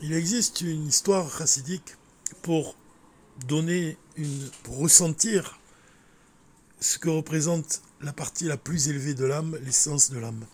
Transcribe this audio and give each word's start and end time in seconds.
Il 0.00 0.12
existe 0.12 0.60
une 0.60 0.86
histoire 0.86 1.28
chassidique 1.36 1.96
pour 2.42 2.76
donner 3.48 3.96
une, 4.16 4.48
pour 4.62 4.78
ressentir 4.78 5.58
ce 6.78 6.98
que 6.98 7.08
représente 7.08 7.82
la 8.00 8.12
partie 8.12 8.44
la 8.44 8.56
plus 8.56 8.88
élevée 8.88 9.14
de 9.14 9.24
l'âme, 9.24 9.58
l'essence 9.64 10.10
de 10.10 10.18
l'âme. 10.20 10.46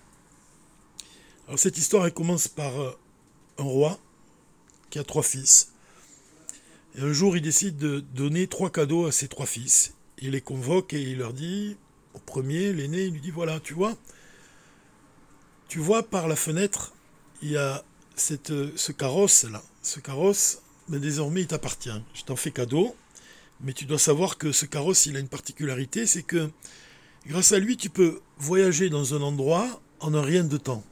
Alors 1.47 1.59
cette 1.59 1.77
histoire, 1.77 2.11
commence 2.15 2.49
par 2.49 2.81
euh, 2.81 2.99
un 3.59 3.65
roi 3.65 3.99
qui 4.89 4.99
a 4.99 5.05
trois 5.05 5.23
fils. 5.23 5.73
Et 6.97 7.03
un 7.03 7.13
jour, 7.13 7.37
il 7.37 7.43
décide 7.43 7.77
de 7.77 8.01
donner 8.01 8.47
trois 8.47 8.71
cadeaux 8.71 9.05
à 9.05 9.13
ses 9.13 9.29
trois 9.29 9.45
fils. 9.45 9.93
Il 10.19 10.31
les 10.31 10.41
convoque 10.41 10.95
et 10.95 11.03
il 11.03 11.19
leur 11.19 11.35
dit, 11.35 11.77
au 12.15 12.19
premier, 12.19 12.73
l'aîné, 12.73 13.05
il 13.05 13.13
lui 13.13 13.21
dit, 13.21 13.31
voilà, 13.31 13.61
tu 13.61 13.75
vois, 13.75 13.95
tu 15.69 15.81
vois 15.81 16.03
par 16.03 16.29
la 16.29 16.37
fenêtre, 16.37 16.95
il 17.43 17.51
y 17.51 17.57
a 17.59 17.85
cette, 18.17 18.53
ce 18.77 18.93
carrosse-là. 18.93 19.63
Ce 19.83 20.01
carrosse, 20.01 20.59
mais 20.89 20.99
désormais, 20.99 21.43
il 21.43 21.47
t'appartient. 21.47 22.03
Je 22.15 22.23
t'en 22.23 22.37
fais 22.37 22.51
cadeau. 22.51 22.95
Mais 23.61 23.73
tu 23.73 23.85
dois 23.85 23.99
savoir 23.99 24.37
que 24.37 24.53
ce 24.53 24.67
carrosse, 24.67 25.07
il 25.07 25.17
a 25.17 25.21
une 25.21 25.29
particularité, 25.29 26.07
c'est 26.07 26.23
que 26.23 26.51
grâce 27.27 27.53
à 27.53 27.59
lui, 27.59 27.77
tu 27.77 27.89
peux 27.89 28.21
voyager 28.37 28.91
dans 28.91 29.15
un 29.15 29.23
endroit 29.23 29.81
en 30.01 30.13
un 30.13 30.23
rien 30.23 30.45
de 30.45 30.57
temps. 30.57 30.85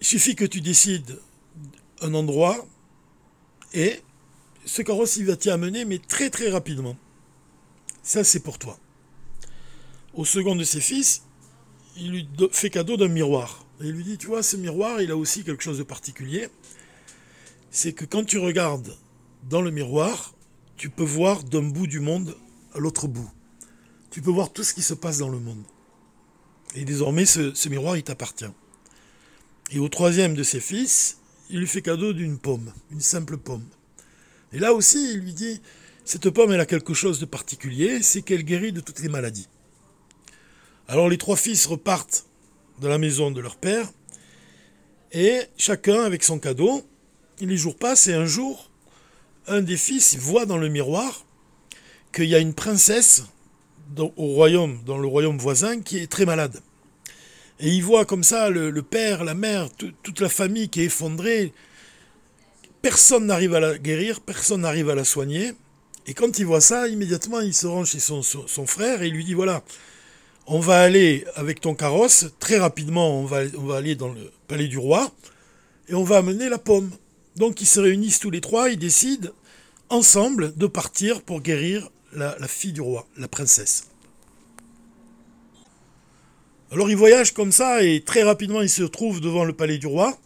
Il 0.00 0.06
suffit 0.06 0.36
que 0.36 0.44
tu 0.44 0.60
décides 0.60 1.18
un 2.00 2.14
endroit 2.14 2.66
et 3.74 4.00
ce 4.64 4.82
carrosse, 4.82 5.16
il 5.16 5.26
va 5.26 5.36
t'y 5.36 5.50
amener, 5.50 5.84
mais 5.84 5.98
très 5.98 6.30
très 6.30 6.48
rapidement. 6.48 6.96
Ça, 8.02 8.24
c'est 8.24 8.40
pour 8.40 8.58
toi. 8.58 8.78
Au 10.14 10.24
second 10.24 10.56
de 10.56 10.64
ses 10.64 10.80
fils, 10.80 11.22
il 11.96 12.10
lui 12.10 12.28
fait 12.52 12.70
cadeau 12.70 12.96
d'un 12.96 13.08
miroir. 13.08 13.65
Et 13.80 13.88
il 13.88 13.92
lui 13.92 14.04
dit, 14.04 14.18
tu 14.18 14.26
vois, 14.26 14.42
ce 14.42 14.56
miroir, 14.56 15.00
il 15.02 15.10
a 15.10 15.16
aussi 15.16 15.44
quelque 15.44 15.62
chose 15.62 15.78
de 15.78 15.82
particulier. 15.82 16.48
C'est 17.70 17.92
que 17.92 18.04
quand 18.04 18.24
tu 18.24 18.38
regardes 18.38 18.96
dans 19.50 19.60
le 19.60 19.70
miroir, 19.70 20.34
tu 20.76 20.88
peux 20.88 21.04
voir 21.04 21.44
d'un 21.44 21.62
bout 21.62 21.86
du 21.86 22.00
monde 22.00 22.36
à 22.74 22.78
l'autre 22.78 23.06
bout. 23.06 23.30
Tu 24.10 24.22
peux 24.22 24.30
voir 24.30 24.52
tout 24.52 24.64
ce 24.64 24.72
qui 24.72 24.82
se 24.82 24.94
passe 24.94 25.18
dans 25.18 25.28
le 25.28 25.38
monde. 25.38 25.62
Et 26.74 26.84
désormais, 26.84 27.26
ce, 27.26 27.68
miroir, 27.68 27.96
il 27.96 28.02
t'appartient. 28.02 28.50
Et 29.70 29.78
au 29.78 29.88
troisième 29.88 30.34
de 30.34 30.42
ses 30.42 30.60
fils, 30.60 31.18
il 31.50 31.60
lui 31.60 31.66
fait 31.66 31.82
cadeau 31.82 32.12
d'une 32.12 32.38
pomme, 32.38 32.72
une 32.90 33.00
simple 33.00 33.36
pomme. 33.36 33.64
Et 34.52 34.58
là 34.58 34.72
aussi, 34.72 35.12
il 35.12 35.20
lui 35.20 35.34
dit, 35.34 35.60
cette 36.04 36.30
pomme, 36.30 36.52
elle 36.52 36.60
a 36.60 36.66
quelque 36.66 36.94
chose 36.94 37.18
de 37.20 37.26
particulier, 37.26 38.00
c'est 38.00 38.22
qu'elle 38.22 38.44
guérit 38.44 38.72
de 38.72 38.80
toutes 38.80 39.00
les 39.00 39.08
maladies. 39.08 39.48
Alors 40.88 41.08
les 41.08 41.18
trois 41.18 41.36
fils 41.36 41.66
repartent 41.66 42.26
de 42.80 42.88
la 42.88 42.98
maison 42.98 43.30
de 43.30 43.40
leur 43.40 43.56
père, 43.56 43.90
et 45.12 45.40
chacun 45.56 46.02
avec 46.02 46.22
son 46.24 46.38
cadeau, 46.38 46.82
les 47.40 47.56
jours 47.56 47.76
passent, 47.76 48.06
et 48.06 48.14
un 48.14 48.26
jour, 48.26 48.70
un 49.46 49.62
des 49.62 49.76
fils 49.76 50.16
voit 50.16 50.46
dans 50.46 50.58
le 50.58 50.68
miroir 50.68 51.24
qu'il 52.12 52.26
y 52.26 52.34
a 52.34 52.38
une 52.38 52.54
princesse 52.54 53.24
au 53.98 54.10
royaume, 54.16 54.80
dans 54.84 54.98
le 54.98 55.06
royaume 55.06 55.38
voisin, 55.38 55.80
qui 55.80 55.98
est 55.98 56.10
très 56.10 56.26
malade. 56.26 56.60
Et 57.60 57.70
il 57.70 57.82
voit 57.82 58.04
comme 58.04 58.24
ça 58.24 58.50
le, 58.50 58.82
père, 58.82 59.24
la 59.24 59.34
mère, 59.34 59.68
toute 59.70 60.20
la 60.20 60.28
famille 60.28 60.68
qui 60.68 60.82
est 60.82 60.86
effondrée. 60.86 61.52
Personne 62.82 63.26
n'arrive 63.26 63.54
à 63.54 63.60
la 63.60 63.78
guérir, 63.78 64.20
personne 64.20 64.62
n'arrive 64.62 64.90
à 64.90 64.94
la 64.94 65.04
soigner. 65.04 65.52
Et 66.06 66.14
quand 66.14 66.38
il 66.38 66.46
voit 66.46 66.60
ça, 66.60 66.88
immédiatement, 66.88 67.40
il 67.40 67.54
se 67.54 67.66
rend 67.66 67.84
chez 67.84 67.98
son, 67.98 68.22
son, 68.22 68.66
frère 68.66 69.02
et 69.02 69.08
il 69.08 69.14
lui 69.14 69.24
dit, 69.24 69.34
voilà, 69.34 69.62
on 70.46 70.60
va 70.60 70.80
aller 70.80 71.24
avec 71.34 71.60
ton 71.60 71.74
carrosse, 71.74 72.26
très 72.38 72.58
rapidement, 72.58 73.20
on 73.20 73.24
va, 73.24 73.42
aller 73.76 73.96
dans 73.96 74.08
le 74.08 74.30
palais 74.46 74.68
du 74.68 74.78
roi, 74.78 75.10
et 75.88 75.94
on 75.94 76.04
va 76.04 76.18
amener 76.18 76.48
la 76.48 76.58
pomme. 76.58 76.90
Donc 77.36 77.60
ils 77.60 77.66
se 77.66 77.80
réunissent 77.80 78.20
tous 78.20 78.30
les 78.30 78.40
trois, 78.40 78.70
ils 78.70 78.78
décident 78.78 79.30
ensemble 79.88 80.56
de 80.56 80.66
partir 80.66 81.22
pour 81.22 81.40
guérir 81.40 81.88
la, 82.12 82.34
fille 82.48 82.72
du 82.72 82.80
roi, 82.80 83.06
la 83.16 83.28
princesse. 83.28 83.88
Alors 86.72 86.90
ils 86.90 86.96
voyagent 86.96 87.32
comme 87.32 87.52
ça 87.52 87.82
et 87.82 88.00
très 88.00 88.22
rapidement 88.22 88.60
ils 88.60 88.70
se 88.70 88.82
trouvent 88.82 89.20
devant 89.20 89.44
le 89.44 89.52
palais 89.52 89.78
du 89.78 89.86
roi 89.86 90.18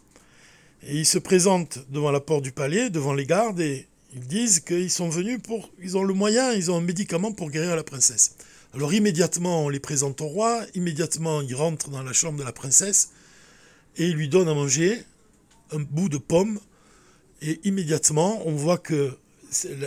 et 0.83 0.95
ils 0.95 1.05
se 1.05 1.19
présentent 1.19 1.79
devant 1.89 2.09
la 2.09 2.19
porte 2.19 2.43
du 2.43 2.51
palais, 2.51 2.89
devant 2.89 3.13
les 3.13 3.25
gardes 3.25 3.59
et 3.59 3.87
ils 4.15 4.25
disent 4.25 4.59
qu'ils 4.61 4.89
sont 4.89 5.09
venus 5.09 5.39
pour, 5.43 5.69
ils 5.81 5.97
ont 5.97 6.03
le 6.03 6.13
moyen, 6.15 6.53
ils 6.53 6.71
ont 6.71 6.77
un 6.77 6.81
médicament 6.81 7.31
pour 7.31 7.51
guérir 7.51 7.75
la 7.75 7.83
princesse. 7.83 8.35
Alors 8.73 8.93
immédiatement 8.93 9.65
on 9.65 9.69
les 9.69 9.79
présente 9.79 10.21
au 10.21 10.27
roi, 10.27 10.61
immédiatement 10.75 11.41
ils 11.41 11.55
rentrent 11.55 11.89
dans 11.89 12.03
la 12.03 12.13
chambre 12.13 12.39
de 12.39 12.43
la 12.43 12.53
princesse 12.53 13.11
et 13.97 14.07
ils 14.07 14.15
lui 14.15 14.29
donnent 14.29 14.47
à 14.47 14.53
manger 14.53 15.03
un 15.71 15.79
bout 15.79 16.09
de 16.09 16.17
pomme. 16.17 16.59
Et 17.41 17.59
immédiatement, 17.63 18.41
on 18.45 18.55
voit 18.55 18.77
que 18.77 19.17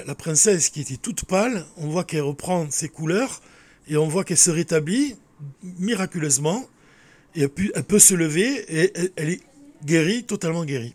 la 0.07 0.15
princesse 0.15 0.69
qui 0.69 0.81
était 0.81 0.97
toute 0.97 1.25
pâle, 1.25 1.65
on 1.77 1.89
voit 1.89 2.05
qu'elle 2.05 2.23
reprend 2.23 2.71
ses 2.71 2.89
couleurs 2.89 3.41
et 3.89 3.97
on 3.97 4.09
voit 4.09 4.25
qu'elle 4.25 4.39
se 4.39 4.51
rétablit 4.51 5.17
miraculeusement. 5.63 6.69
Et 7.37 7.43
elle 7.43 7.85
peut, 7.85 7.99
se 7.99 8.15
lever 8.15 8.65
et 8.69 8.93
elle, 9.17 9.31
est 9.31 9.41
guérie, 9.85 10.25
totalement 10.25 10.65
guérie. 10.65 10.95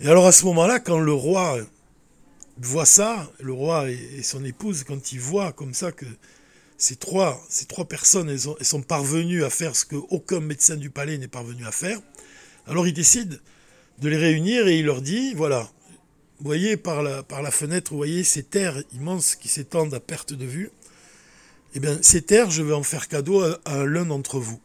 Et 0.00 0.08
alors 0.08 0.26
à 0.26 0.32
ce 0.32 0.44
moment-là, 0.46 0.80
quand 0.80 0.98
le 0.98 1.12
roi 1.12 1.58
voit 2.58 2.86
ça, 2.86 3.30
le 3.40 3.52
roi 3.52 3.90
et, 3.90 4.22
son 4.22 4.44
épouse, 4.44 4.84
quand 4.84 5.12
ils 5.12 5.20
voient 5.20 5.52
comme 5.52 5.74
ça 5.74 5.92
que 5.92 6.06
ces 6.84 6.96
trois, 6.96 7.40
personnes, 7.88 8.36
sont 8.60 8.82
parvenues 8.82 9.42
à 9.42 9.48
faire 9.48 9.74
ce 9.74 9.86
qu'aucun 9.86 10.40
médecin 10.40 10.76
du 10.76 10.90
palais 10.90 11.16
n'est 11.16 11.28
parvenu 11.28 11.64
à 11.64 11.72
faire, 11.72 11.98
alors 12.66 12.86
ils 12.86 12.92
décident 12.92 13.36
de 14.00 14.08
les 14.10 14.18
réunir 14.18 14.68
et 14.68 14.80
il 14.80 14.84
leur 14.84 15.00
dit, 15.00 15.32
voilà, 15.32 15.70
voyez 16.40 16.76
par 16.76 17.02
la 17.02 17.50
fenêtre, 17.50 17.92
vous 17.92 17.96
voyez 17.96 18.22
ces 18.22 18.42
terres 18.42 18.82
immenses 18.92 19.34
qui 19.34 19.48
s'étendent 19.48 19.94
à 19.94 20.00
perte 20.00 20.34
de 20.34 20.44
vue. 20.44 20.70
Eh 21.74 21.80
bien, 21.80 21.98
ces 22.02 22.20
terres, 22.20 22.50
je 22.50 22.62
vais 22.62 22.74
en 22.74 22.82
faire 22.82 23.08
cadeau 23.08 23.42
à, 23.64 23.86
l'un 23.86 24.04
d'entre 24.04 24.38
vous. 24.38 24.60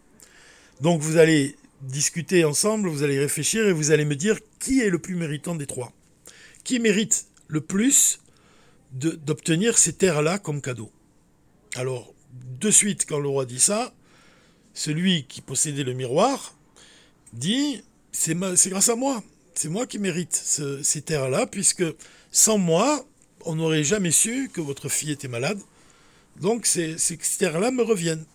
Donc 0.81 1.00
vous 1.00 1.16
allez 1.16 1.56
discuter 1.84 2.44
ensemble, 2.44 2.90
vous 2.90 3.03
allez 3.03 3.18
réfléchir 3.18 3.66
et 3.66 3.72
vous 3.72 3.91
allez 3.91 4.03
me 4.03 4.18
dire 4.18 4.40
qui 4.59 4.81
est 4.81 4.90
le 4.90 5.00
plus 5.00 5.16
méritant 5.16 5.56
des 5.56 5.68
trois. 5.68 5.94
Qui 6.66 6.80
mérite 6.80 7.28
le 7.47 7.62
plus 7.62 8.19
d'obtenir 8.91 9.78
ces 9.78 9.94
terres-là 9.94 10.38
comme 10.38 10.62
cadeau? 10.62 10.91
Alors, 11.79 12.13
de 12.59 12.72
suite, 12.72 13.06
quand 13.07 13.19
le 13.19 13.29
roi 13.29 13.45
dit 13.45 13.62
ça, 13.62 13.94
celui 14.73 15.23
qui 15.28 15.40
possédait 15.40 15.85
le 15.85 15.94
miroir 15.94 16.53
dit 17.31 17.81
c'est 18.12 18.35
grâce 18.67 18.90
à 18.90 18.97
moi. 18.97 19.23
C'est 19.53 19.69
moi 19.69 19.88
qui 19.88 19.97
mérite 19.97 20.34
ces 20.34 21.01
terres-là, 21.01 21.47
puisque 21.47 21.85
sans 22.31 22.57
moi, 22.57 23.06
on 23.45 23.56
n'aurait 23.56 23.85
jamais 23.85 24.12
su 24.12 24.50
que 24.51 24.59
votre 24.59 24.89
fille 24.89 25.12
était 25.12 25.29
malade. 25.29 25.57
Donc 26.41 26.66
ces, 26.66 26.97
ces 26.97 27.16
terres-là 27.16 27.72
me 27.72 27.84
reviennent. 27.84 28.25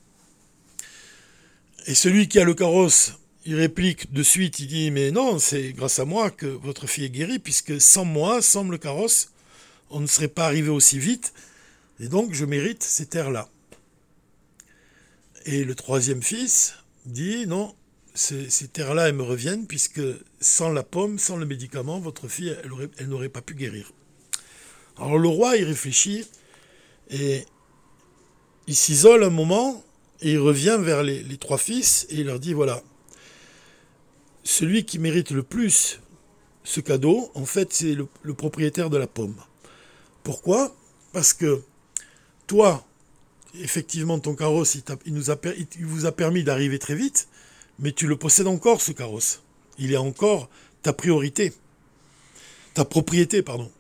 Et 1.87 1.94
celui 1.94 2.28
qui 2.28 2.38
a 2.38 2.44
le 2.44 2.54
carrosse, 2.54 3.12
il 3.44 3.56
réplique 3.56 4.10
de 4.10 4.22
suite, 4.22 4.59
il 4.59 4.69
dit, 4.69 4.91
mais 4.91 5.10
non, 5.10 5.38
c'est 5.38 5.75
grâce 5.75 5.99
à 5.99 6.06
moi 6.06 6.31
que 6.31 6.47
votre 6.47 6.87
fille 6.87 7.04
est 7.04 7.10
guérie, 7.10 7.38
puisque 7.38 7.78
sans 7.78 8.06
moi, 8.06 8.41
sans 8.41 8.65
le 8.65 8.78
carrosse, 8.78 9.33
on 9.91 10.00
ne 10.00 10.06
serait 10.06 10.28
pas 10.28 10.47
arrivé 10.47 10.71
aussi 10.71 10.99
vite, 10.99 11.34
et 12.00 12.09
donc 12.09 12.32
je 12.34 12.44
mérite 12.44 12.82
ces 12.82 13.06
terres-là. 13.06 13.49
Et 15.47 15.65
le 15.65 15.75
troisième 15.75 16.22
fils 16.22 16.75
dit, 17.06 17.47
non, 17.47 17.75
ces, 18.15 18.69
terres-là, 18.69 19.09
elles 19.09 19.15
me 19.15 19.22
reviennent, 19.22 19.66
puisque 19.66 20.00
sans 20.41 20.71
la 20.71 20.83
pomme, 20.83 21.19
sans 21.19 21.37
le 21.37 21.47
médicament, 21.47 21.99
votre 21.99 22.28
fille, 22.28 22.56
elle, 22.99 23.09
n'aurait 23.09 23.28
pas 23.28 23.43
pu 23.43 23.54
guérir. 23.54 23.93
Alors 24.97 25.19
le 25.19 25.28
roi, 25.28 25.56
il 25.56 25.65
réfléchit, 25.65 26.25
et 27.10 27.44
il 28.66 28.77
s'isole 28.77 29.25
un 29.25 29.31
moment, 29.31 29.84
et 30.21 30.33
il 30.33 30.38
revient 30.38 30.78
vers 30.81 31.03
les, 31.03 31.37
trois 31.38 31.59
fils, 31.59 32.06
et 32.09 32.21
il 32.21 32.27
leur 32.27 32.38
dit, 32.38 32.53
voilà, 32.53 32.83
celui 34.44 34.84
qui 34.84 34.99
mérite 34.99 35.31
le 35.31 35.43
plus 35.43 36.01
ce 36.63 36.80
cadeau, 36.80 37.30
en 37.34 37.45
fait, 37.45 37.72
c'est 37.72 37.95
le, 37.95 38.34
propriétaire 38.34 38.91
de 38.91 38.97
la 38.97 39.07
pomme. 39.07 39.36
Pourquoi? 40.22 40.74
Parce 41.13 41.34
que 41.34 41.63
toi, 42.47 42.85
effectivement, 43.61 44.19
ton 44.19 44.35
carrosse, 44.35 44.77
il, 45.07 45.15
vous 45.87 46.07
a 46.07 46.13
permis 46.13 46.45
d'arriver 46.45 46.79
très 46.79 46.95
vite, 46.95 47.29
mais 47.79 47.93
tu 47.93 48.07
le 48.07 48.17
possèdes 48.17 48.47
encore, 48.47 48.81
ce 48.81 48.93
carrosse. 48.93 49.43
Il 49.79 49.93
est 49.93 49.99
encore 49.99 50.49
ta 50.83 50.93
priorité. 50.93 51.53
Ta 52.75 52.85
propriété, 52.85 53.43
pardon. 53.43 53.71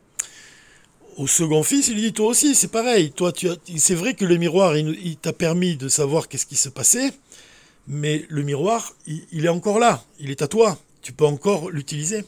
Au 1.16 1.26
second 1.26 1.62
fils, 1.62 1.88
il 1.88 1.96
dit, 1.96 2.12
toi 2.12 2.28
aussi, 2.28 2.54
c'est 2.54 2.68
pareil. 2.68 3.12
C'est 3.76 3.94
vrai 3.94 4.14
que 4.14 4.24
le 4.24 4.36
miroir, 4.36 4.76
il, 4.76 5.16
t'a 5.16 5.32
permis 5.32 5.76
de 5.76 5.88
savoir 5.88 6.28
qu'est-ce 6.28 6.46
qui 6.46 6.56
se 6.56 6.68
passait, 6.68 7.12
mais 7.86 8.24
le 8.28 8.42
miroir, 8.42 8.94
il, 9.06 9.44
est 9.44 9.48
encore 9.48 9.78
là. 9.78 10.04
Il 10.18 10.30
est 10.30 10.42
à 10.42 10.48
toi. 10.48 10.78
Tu 11.02 11.12
peux 11.12 11.26
encore 11.26 11.70
l'utiliser. 11.70 12.24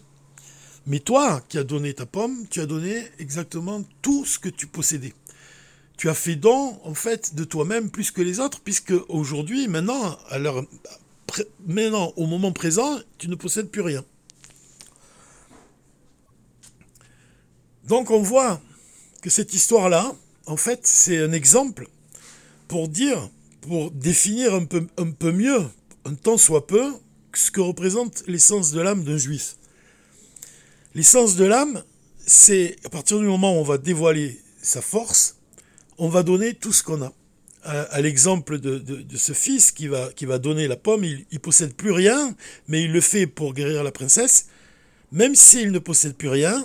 Mais 0.87 1.01
toi, 1.01 1.43
qui 1.49 1.59
as 1.59 1.65
donné 1.65 1.95
ta 1.95 2.07
pomme, 2.07 2.47
tu 2.49 2.61
as 2.61 2.67
donné 2.67 3.03
exactement 3.19 3.83
tout 4.03 4.25
ce 4.25 4.39
que 4.39 4.49
tu 4.49 4.69
possédais 4.69 5.15
tu 5.97 6.09
as 6.09 6.15
fait 6.15 6.37
don, 6.37 6.79
en 6.85 6.95
fait, 6.95 7.35
de 7.35 7.45
toi-même 7.45 7.91
plus 7.91 8.11
que 8.11 8.23
les 8.23 8.41
autres, 8.41 8.61
puisque 8.61 8.95
aujourd'hui, 9.09 9.67
maintenant, 9.69 10.19
au 12.17 12.27
moment 12.27 12.53
présent, 12.53 12.99
tu 13.19 13.29
ne 13.29 13.35
possèdes 13.35 13.71
plus 13.71 13.81
rien. 13.81 14.05
Donc 17.85 18.11
on 18.11 18.21
voit 18.21 18.61
que 19.23 19.31
cette 19.31 19.55
histoire-là, 19.55 20.15
en 20.47 20.57
fait, 20.57 20.87
c'est 20.87 21.19
un 21.23 21.33
exemple 21.33 21.89
pour 22.69 22.89
dire, 22.89 23.31
pour 23.61 23.91
définir 23.91 24.55
un 24.55 24.65
peu, 24.65 24.87
un 24.99 25.11
peu 25.11 25.33
mieux, 25.33 25.65
un 26.05 26.15
tant 26.15 26.37
soit 26.37 26.67
peu, 26.67 26.93
ce 27.33 27.51
que 27.51 27.61
représente 27.61 28.25
l'essence 28.27 28.73
de 28.73 28.81
l'âme 28.81 29.05
d'un 29.05 29.19
juif. 29.19 29.57
L'essence 30.95 31.37
de 31.37 31.45
l'âme, 31.45 31.83
c'est 32.27 32.77
à 32.85 32.89
partir 32.89 33.19
du 33.19 33.27
moment 33.27 33.57
où 33.57 33.61
on 33.61 33.65
va 33.65 33.79
dévoiler 33.79 34.41
sa 34.63 34.81
force, 34.81 35.36
on 35.99 36.09
va 36.09 36.23
donner 36.23 36.55
tout 36.55 36.73
ce 36.73 36.83
qu'on 36.83 37.03
a. 37.03 37.13
À, 37.69 38.01
l'exemple 38.01 38.61
de, 38.61 39.05
ce 39.17 39.33
fils 39.33 39.73
qui 39.73 39.89
va, 39.89 40.11
qui 40.15 40.25
va 40.25 40.39
donner 40.39 40.69
la 40.69 40.77
pomme, 40.77 41.03
il 41.03 41.27
ne 41.33 41.39
possède 41.39 41.75
plus 41.75 41.91
rien, 41.91 42.33
mais 42.69 42.85
il 42.85 42.93
le 42.93 43.01
fait 43.01 43.27
pour 43.27 43.55
guérir 43.55 43.83
la 43.83 43.91
princesse. 43.91 44.47
Même 45.11 45.35
s'il 45.35 45.73
ne 45.73 45.81
possède 45.81 46.15
plus 46.15 46.29
rien, 46.29 46.65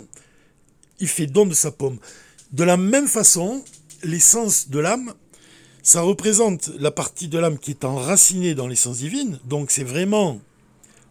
il 1.00 1.08
fait 1.08 1.26
don 1.26 1.48
de 1.48 1.56
sa 1.56 1.72
pomme. 1.72 1.98
De 2.52 2.64
la 2.64 2.78
même 2.78 3.08
façon, 3.08 3.64
l'essence 4.04 4.70
de 4.70 4.78
l'âme, 4.78 5.16
ça 5.82 6.02
représente 6.02 6.70
la 6.78 6.92
partie 6.92 7.28
de 7.28 7.40
l'âme 7.40 7.58
qui 7.58 7.72
est 7.72 7.84
enracinée 7.84 8.54
dans 8.54 8.68
l'essence 8.68 8.98
divine. 8.98 9.40
Donc 9.46 9.72
c'est 9.72 9.84
vraiment 9.84 10.40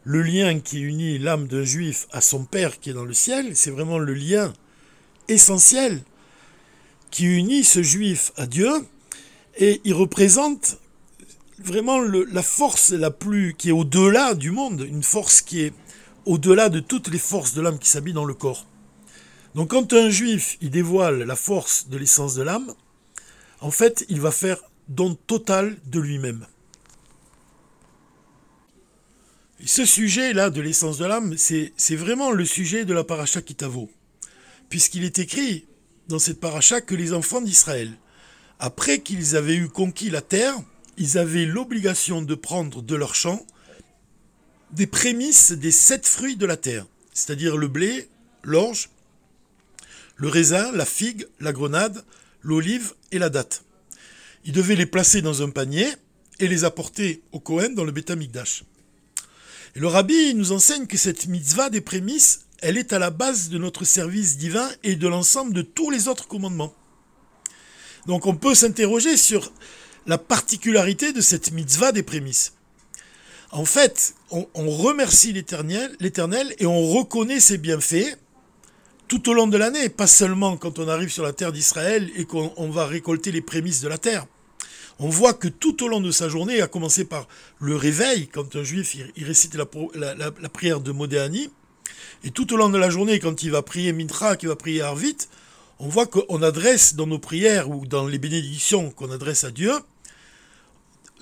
le 0.04 0.22
lien 0.22 0.60
qui 0.60 0.80
unit 0.80 1.18
l'âme 1.18 1.48
d'un 1.48 1.64
juif 1.64 2.06
à 2.12 2.20
son 2.20 2.44
Père 2.44 2.78
qui 2.78 2.90
est 2.90 2.94
dans 2.94 3.04
le 3.04 3.14
ciel. 3.14 3.56
C'est 3.56 3.70
vraiment 3.70 3.98
le 3.98 4.14
lien 4.14 4.52
essentiel 5.28 6.00
qui 7.10 7.24
unit 7.24 7.64
ce 7.64 7.82
juif 7.82 8.32
à 8.36 8.46
Dieu. 8.46 8.70
Et 9.58 9.80
il 9.84 9.94
représente 9.94 10.78
vraiment 11.58 12.00
la 12.00 12.42
force 12.42 12.90
la 12.90 13.10
plus 13.10 13.54
qui 13.54 13.68
est 13.68 13.72
au-delà 13.72 14.34
du 14.34 14.50
monde, 14.50 14.86
une 14.88 15.02
force 15.02 15.42
qui 15.42 15.60
est 15.62 15.74
au-delà 16.24 16.68
de 16.68 16.80
toutes 16.80 17.08
les 17.08 17.18
forces 17.18 17.54
de 17.54 17.60
l'âme 17.60 17.78
qui 17.78 17.88
s'habillent 17.88 18.12
dans 18.12 18.24
le 18.24 18.34
corps. 18.34 18.66
Donc 19.54 19.70
quand 19.70 19.92
un 19.92 20.10
juif 20.10 20.56
il 20.60 20.70
dévoile 20.70 21.24
la 21.24 21.36
force 21.36 21.88
de 21.88 21.98
l'essence 21.98 22.34
de 22.34 22.42
l'âme, 22.42 22.72
en 23.60 23.70
fait, 23.70 24.06
il 24.08 24.20
va 24.20 24.30
faire 24.30 24.58
don 24.88 25.14
total 25.14 25.76
de 25.86 26.00
lui-même. 26.00 26.46
Ce 29.64 29.84
sujet-là 29.84 30.48
de 30.48 30.62
l'essence 30.62 30.96
de 30.96 31.04
l'âme, 31.04 31.34
c'est 31.36 31.96
vraiment 31.96 32.30
le 32.30 32.46
sujet 32.46 32.86
de 32.86 32.94
la 32.94 33.04
paracha 33.04 33.42
Kitavo, 33.42 33.90
puisqu'il 34.70 35.04
est 35.04 35.18
écrit 35.18 35.66
dans 36.10 36.18
cette 36.18 36.40
paracha 36.40 36.80
que 36.80 36.94
les 36.94 37.12
enfants 37.12 37.40
d'Israël, 37.40 37.96
après 38.58 39.00
qu'ils 39.00 39.36
avaient 39.36 39.56
eu 39.56 39.68
conquis 39.68 40.10
la 40.10 40.20
terre, 40.20 40.54
ils 40.98 41.16
avaient 41.16 41.46
l'obligation 41.46 42.20
de 42.20 42.34
prendre 42.34 42.82
de 42.82 42.94
leur 42.94 43.14
champ 43.14 43.46
des 44.72 44.86
prémices 44.86 45.52
des 45.52 45.70
sept 45.70 46.06
fruits 46.06 46.36
de 46.36 46.46
la 46.46 46.56
terre, 46.56 46.86
c'est-à-dire 47.12 47.56
le 47.56 47.68
blé, 47.68 48.08
l'orge, 48.42 48.90
le 50.16 50.28
raisin, 50.28 50.70
la 50.72 50.84
figue, 50.84 51.26
la 51.40 51.52
grenade, 51.52 52.04
l'olive 52.42 52.92
et 53.12 53.18
la 53.18 53.30
date. 53.30 53.64
Il 54.44 54.52
devait 54.52 54.76
les 54.76 54.86
placer 54.86 55.22
dans 55.22 55.42
un 55.42 55.50
panier 55.50 55.88
et 56.38 56.48
les 56.48 56.64
apporter 56.64 57.22
au 57.32 57.40
Cohen 57.40 57.70
dans 57.70 57.84
le 57.84 57.92
Beth 57.92 58.10
Et 58.10 59.80
le 59.80 59.86
rabbi 59.86 60.34
nous 60.34 60.52
enseigne 60.52 60.86
que 60.86 60.98
cette 60.98 61.26
mitzvah 61.26 61.70
des 61.70 61.80
prémices, 61.80 62.46
elle 62.62 62.78
est 62.78 62.92
à 62.92 62.98
la 62.98 63.10
base 63.10 63.48
de 63.48 63.58
notre 63.58 63.84
service 63.84 64.36
divin 64.36 64.68
et 64.82 64.96
de 64.96 65.08
l'ensemble 65.08 65.52
de 65.52 65.62
tous 65.62 65.90
les 65.90 66.08
autres 66.08 66.28
commandements. 66.28 66.74
Donc 68.06 68.26
on 68.26 68.34
peut 68.34 68.54
s'interroger 68.54 69.16
sur 69.16 69.52
la 70.06 70.18
particularité 70.18 71.12
de 71.12 71.20
cette 71.20 71.52
mitzvah 71.52 71.92
des 71.92 72.02
prémices. 72.02 72.54
En 73.52 73.64
fait, 73.64 74.14
on, 74.30 74.46
remercie 74.54 75.32
l'Éternel 75.32 76.54
et 76.58 76.66
on 76.66 76.86
reconnaît 76.86 77.40
ses 77.40 77.58
bienfaits 77.58 78.16
tout 79.08 79.28
au 79.28 79.34
long 79.34 79.48
de 79.48 79.58
l'année, 79.58 79.88
pas 79.88 80.06
seulement 80.06 80.56
quand 80.56 80.78
on 80.78 80.86
arrive 80.86 81.08
sur 81.10 81.24
la 81.24 81.32
terre 81.32 81.50
d'Israël 81.50 82.08
et 82.14 82.26
qu'on 82.26 82.70
va 82.70 82.86
récolter 82.86 83.32
les 83.32 83.40
prémices 83.40 83.80
de 83.80 83.88
la 83.88 83.98
terre. 83.98 84.26
On 85.00 85.08
voit 85.08 85.34
que 85.34 85.48
tout 85.48 85.82
au 85.82 85.88
long 85.88 86.00
de 86.00 86.12
sa 86.12 86.28
journée, 86.28 86.60
à 86.60 86.68
commencer 86.68 87.04
par 87.04 87.26
le 87.58 87.74
réveil, 87.74 88.28
quand 88.28 88.54
un 88.54 88.62
juif 88.62 88.96
récite 89.16 89.56
la, 89.56 90.48
prière 90.48 90.80
de 90.80 90.92
Modéani, 90.92 91.50
et 92.24 92.30
tout 92.30 92.52
au 92.52 92.56
long 92.56 92.68
de 92.68 92.78
la 92.78 92.90
journée, 92.90 93.18
quand 93.18 93.42
il 93.42 93.50
va 93.50 93.62
prier 93.62 93.92
Mintra, 93.92 94.36
qu'il 94.36 94.48
va 94.48 94.56
prier 94.56 94.82
Arvit, 94.82 95.16
on 95.78 95.88
voit 95.88 96.06
qu'on 96.06 96.42
adresse 96.42 96.94
dans 96.94 97.06
nos 97.06 97.18
prières 97.18 97.70
ou 97.70 97.86
dans 97.86 98.06
les 98.06 98.18
bénédictions 98.18 98.90
qu'on 98.90 99.10
adresse 99.10 99.44
à 99.44 99.50
Dieu 99.50 99.72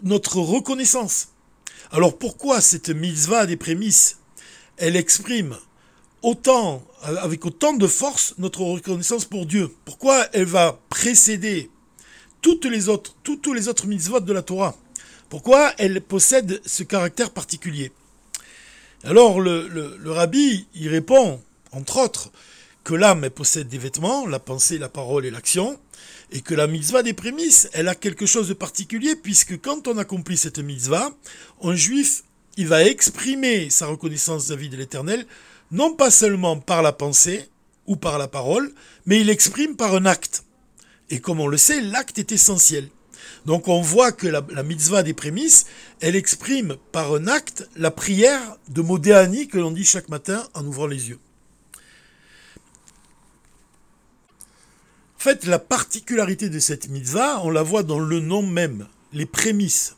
notre 0.02 0.38
reconnaissance. 0.38 1.28
Alors 1.90 2.18
pourquoi 2.18 2.60
cette 2.60 2.90
mitzvah 2.90 3.46
des 3.46 3.56
prémices, 3.56 4.18
elle 4.76 4.96
exprime 4.96 5.56
autant, 6.22 6.84
avec 7.02 7.44
autant 7.46 7.72
de 7.72 7.86
force 7.86 8.34
notre 8.38 8.60
reconnaissance 8.62 9.24
pour 9.24 9.46
Dieu? 9.46 9.74
Pourquoi 9.84 10.26
elle 10.32 10.44
va 10.44 10.78
précéder 10.88 11.70
toutes 12.42 12.64
les 12.64 12.88
autres, 12.88 13.14
toutes 13.22 13.46
de 13.46 14.32
la 14.32 14.42
Torah? 14.42 14.76
Pourquoi 15.28 15.72
elle 15.78 16.00
possède 16.00 16.60
ce 16.64 16.82
caractère 16.82 17.30
particulier? 17.30 17.92
Alors 19.04 19.40
le, 19.40 19.68
le, 19.68 20.10
rabbi 20.10 20.66
y 20.74 20.88
répond, 20.88 21.40
entre 21.72 21.98
autres, 21.98 22.32
que 22.82 22.94
l'âme 22.94 23.30
possède 23.30 23.68
des 23.68 23.78
vêtements, 23.78 24.26
la 24.26 24.40
pensée, 24.40 24.78
la 24.78 24.88
parole 24.88 25.24
et 25.24 25.30
l'action, 25.30 25.78
et 26.32 26.40
que 26.40 26.54
la 26.54 26.66
mitzvah 26.66 27.02
des 27.02 27.12
prémices, 27.12 27.68
elle 27.72 27.88
a 27.88 27.94
quelque 27.94 28.26
chose 28.26 28.48
de 28.48 28.54
particulier, 28.54 29.14
puisque 29.14 29.60
quand 29.60 29.86
on 29.86 29.98
accomplit 29.98 30.36
cette 30.36 30.58
mitzvah, 30.58 31.10
un 31.62 31.74
juif, 31.74 32.24
il 32.56 32.66
va 32.66 32.84
exprimer 32.84 33.70
sa 33.70 33.86
reconnaissance 33.86 34.46
vis-à-vis 34.46 34.68
de 34.68 34.76
l'éternel 34.76 35.26
non 35.70 35.94
pas 35.94 36.10
seulement 36.10 36.58
par 36.58 36.82
la 36.82 36.92
pensée 36.92 37.48
ou 37.86 37.96
par 37.96 38.18
la 38.18 38.26
parole, 38.26 38.72
mais 39.06 39.20
il 39.20 39.26
l'exprime 39.26 39.76
par 39.76 39.94
un 39.94 40.06
acte. 40.06 40.44
Et 41.10 41.20
comme 41.20 41.40
on 41.40 41.46
le 41.46 41.56
sait, 41.56 41.80
l'acte 41.80 42.18
est 42.18 42.32
essentiel. 42.32 42.88
Donc 43.46 43.68
on 43.68 43.80
voit 43.80 44.12
que 44.12 44.26
la, 44.26 44.62
mitzvah 44.62 45.02
des 45.02 45.14
prémices, 45.14 45.66
elle 46.00 46.16
exprime 46.16 46.76
par 46.92 47.14
un 47.14 47.26
acte 47.26 47.68
la 47.76 47.90
prière 47.90 48.56
de 48.68 48.82
Modéani 48.82 49.48
que 49.48 49.58
l'on 49.58 49.70
dit 49.70 49.84
chaque 49.84 50.08
matin 50.08 50.46
en 50.54 50.66
ouvrant 50.66 50.86
les 50.86 51.08
yeux. 51.08 51.18
En 55.16 55.20
fait, 55.20 55.46
la 55.46 55.58
particularité 55.58 56.48
de 56.48 56.58
cette 56.60 56.88
mitzvah, 56.88 57.40
on 57.42 57.50
la 57.50 57.62
voit 57.62 57.82
dans 57.82 57.98
le 57.98 58.20
nom 58.20 58.42
même, 58.42 58.86
les 59.12 59.26
prémices. 59.26 59.96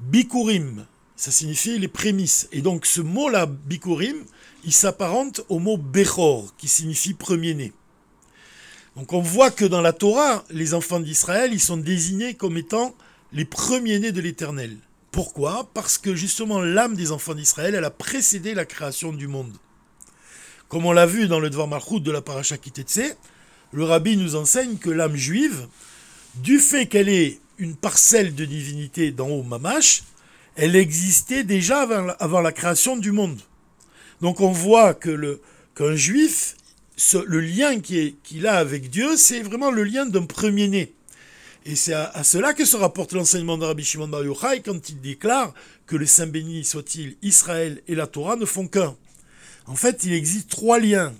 Bikurim, 0.00 0.86
ça 1.16 1.32
signifie 1.32 1.78
les 1.78 1.88
prémices. 1.88 2.48
Et 2.52 2.62
donc 2.62 2.86
ce 2.86 3.00
mot-là, 3.00 3.46
Bikurim, 3.46 4.24
il 4.64 4.72
s'apparente 4.72 5.40
au 5.48 5.58
mot 5.58 5.76
Bechor, 5.76 6.54
qui 6.56 6.68
signifie 6.68 7.14
premier-né. 7.14 7.72
Donc 8.98 9.12
on 9.12 9.20
voit 9.20 9.52
que 9.52 9.64
dans 9.64 9.80
la 9.80 9.92
Torah, 9.92 10.44
les 10.50 10.74
enfants 10.74 10.98
d'Israël, 10.98 11.52
ils 11.52 11.60
sont 11.60 11.76
désignés 11.76 12.34
comme 12.34 12.56
étant 12.56 12.96
les 13.32 13.44
premiers-nés 13.44 14.10
de 14.10 14.20
l'Éternel. 14.20 14.76
Pourquoi? 15.12 15.70
Parce 15.72 15.98
que 15.98 16.16
justement 16.16 16.60
l'âme 16.60 16.96
des 16.96 17.12
enfants 17.12 17.36
d'Israël, 17.36 17.76
elle 17.76 17.84
a 17.84 17.92
précédé 17.92 18.54
la 18.54 18.64
création 18.64 19.12
du 19.12 19.28
monde. 19.28 19.56
Comme 20.68 20.84
on 20.84 20.90
l'a 20.90 21.06
vu 21.06 21.28
dans 21.28 21.38
le 21.38 21.48
Dvar 21.48 21.68
Malchut 21.68 22.00
de 22.00 22.10
la 22.10 22.22
Paracha 22.22 22.58
Kitetse, 22.58 23.16
le 23.72 23.84
rabbi 23.84 24.16
nous 24.16 24.34
enseigne 24.34 24.78
que 24.78 24.90
l'âme 24.90 25.14
juive, 25.14 25.68
du 26.34 26.58
fait 26.58 26.86
qu'elle 26.86 27.08
est 27.08 27.38
une 27.58 27.76
parcelle 27.76 28.34
de 28.34 28.44
divinité 28.44 29.12
d'en 29.12 29.28
haut 29.28 29.44
Mamash, 29.44 30.02
elle 30.56 30.74
existait 30.74 31.44
déjà 31.44 31.82
avant 32.18 32.40
la 32.40 32.52
création 32.52 32.96
du 32.96 33.12
monde. 33.12 33.40
Donc 34.22 34.40
on 34.40 34.50
voit 34.50 34.92
que 34.92 35.10
le, 35.10 35.40
qu'un 35.76 35.94
juif, 35.94 36.56
le 37.26 37.40
lien 37.40 37.80
qu'il 37.80 38.46
a 38.46 38.56
avec 38.56 38.90
Dieu, 38.90 39.16
c'est 39.16 39.40
vraiment 39.40 39.70
le 39.70 39.84
lien 39.84 40.06
d'un 40.06 40.26
premier-né. 40.26 40.94
Et 41.64 41.76
c'est 41.76 41.92
à, 41.92 42.24
cela 42.24 42.54
que 42.54 42.64
se 42.64 42.76
rapporte 42.76 43.12
l'enseignement 43.12 43.58
de 43.58 43.64
Rabbi 43.64 43.84
Shimon 43.84 44.08
Bar 44.08 44.24
Yochai 44.24 44.62
quand 44.64 44.88
il 44.88 45.00
déclare 45.00 45.52
que 45.86 45.96
le 45.96 46.06
Saint 46.06 46.26
béni 46.26 46.64
soit-il, 46.64 47.16
Israël 47.22 47.82
et 47.88 47.94
la 47.94 48.06
Torah 48.06 48.36
ne 48.36 48.46
font 48.46 48.66
qu'un. 48.66 48.96
En 49.66 49.74
fait, 49.74 50.04
il 50.04 50.12
existe 50.12 50.48
trois 50.48 50.78
liens 50.78 51.12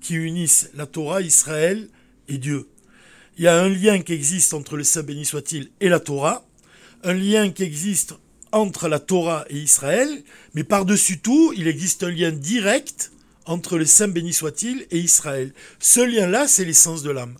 qui 0.00 0.14
unissent 0.14 0.70
la 0.74 0.86
Torah, 0.86 1.20
Israël 1.22 1.88
et 2.28 2.38
Dieu. 2.38 2.68
Il 3.38 3.44
y 3.44 3.48
a 3.48 3.60
un 3.60 3.68
lien 3.68 4.00
qui 4.00 4.12
existe 4.12 4.52
entre 4.52 4.76
le 4.76 4.84
Saint 4.84 5.02
béni 5.02 5.24
soit-il 5.24 5.70
et 5.80 5.88
la 5.88 6.00
Torah, 6.00 6.44
un 7.02 7.14
lien 7.14 7.50
qui 7.50 7.62
existe 7.62 8.14
entre 8.52 8.88
la 8.88 8.98
Torah 8.98 9.44
et 9.48 9.58
Israël, 9.58 10.08
mais 10.54 10.64
par-dessus 10.64 11.18
tout, 11.18 11.52
il 11.56 11.68
existe 11.68 12.02
un 12.02 12.10
lien 12.10 12.32
direct 12.32 13.12
entre 13.46 13.78
le 13.78 13.84
Saint 13.84 14.08
béni 14.08 14.32
soit-il 14.32 14.86
et 14.90 14.98
Israël. 14.98 15.52
Ce 15.78 16.00
lien-là, 16.00 16.46
c'est 16.48 16.64
l'essence 16.64 17.02
de 17.02 17.10
l'âme. 17.10 17.36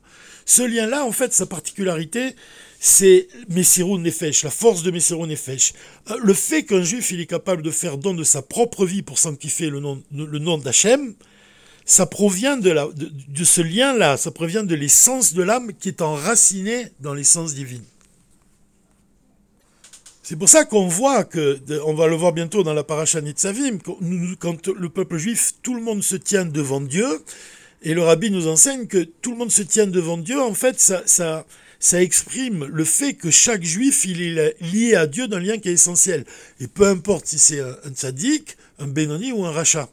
Ce 0.47 0.63
lien-là, 0.63 1.05
en 1.05 1.13
fait, 1.13 1.33
sa 1.33 1.47
particularité, 1.47 2.35
c'est 2.79 3.29
Messirou 3.49 3.99
Nefesh, 3.99 4.43
la 4.43 4.51
force 4.51 4.83
de 4.83 4.91
Messirou 4.91 5.27
Nefesh. 5.27 5.73
Euh, 6.11 6.17
le 6.23 6.35
fait 6.35 6.65
qu'un 6.65 6.83
juif 6.83 7.11
il 7.13 7.21
est 7.21 7.27
capable 7.27 7.63
de 7.63 7.71
faire 7.71 7.97
don 7.97 8.13
de 8.13 8.25
sa 8.25 8.43
propre 8.43 8.85
vie 8.85 9.01
pour 9.01 9.19
sanctifier 9.19 9.71
le 9.71 9.81
nom, 9.81 10.03
le 10.13 10.39
nom 10.39 10.59
d'Hachem, 10.59 11.15
ça 11.87 12.05
provient 12.05 12.57
de 12.57 13.45
ce 13.45 13.61
lien-là, 13.61 14.17
ça 14.17 14.31
provient 14.31 14.65
de 14.65 14.75
l'essence 14.75 15.33
de 15.33 15.43
l'âme 15.43 15.73
qui 15.79 15.89
est 15.89 16.03
enracinée 16.03 16.89
dans 17.01 17.15
l'essence 17.15 17.55
divine. 17.55 17.85
C'est 20.26 20.37
pour 20.37 20.49
ça 20.49 20.64
qu'on 20.64 20.88
voit 20.88 21.25
que, 21.25 21.61
on 21.85 21.93
va 21.93 22.07
le 22.07 22.16
voir 22.16 22.33
bientôt 22.33 22.62
dans 22.62 22.73
la 22.73 22.83
paracha 22.83 23.21
Nitzavim, 23.21 23.76
quand 24.38 24.69
le 24.69 24.88
peuple 24.88 25.19
juif, 25.19 25.52
tout 25.62 25.75
le 25.75 25.83
monde 25.83 26.02
se 26.02 26.16
tient 26.16 26.47
devant 26.47 26.81
Dieu, 26.81 27.23
Et 27.83 27.93
le 27.93 28.00
rabbi 28.00 28.31
nous 28.31 28.49
enseigne 28.49 28.87
que 28.87 29.02
tout 29.02 29.33
le 29.33 29.37
monde 29.37 29.52
se 29.52 29.61
tient 29.61 29.87
devant 29.87 30.16
Dieu. 30.16 30.40
En 30.40 30.54
fait, 30.54 30.81
ça, 30.81 31.02
ça, 31.04 31.45
ça 31.78 32.02
exprime 32.02 32.64
le 32.64 32.85
fait 32.85 33.12
que 33.12 33.31
chaque 33.31 33.62
juif, 33.64 34.07
il 34.07 34.38
est 34.38 34.57
lié 34.62 34.95
à 34.95 35.07
Dieu 35.07 35.28
d'un 35.28 35.40
lien 35.40 35.59
qui 35.59 35.69
est 35.69 35.75
essentiel. 35.75 36.25
Et 36.59 36.69
peu 36.69 36.87
importe 36.88 37.26
si 37.26 37.38
c'est 37.38 37.61
un, 37.61 37.90
tzaddik, 37.93 38.57
un 38.78 38.87
bénoni 38.87 39.31
ou 39.31 39.45
un 39.45 39.52
rachat. 39.52 39.90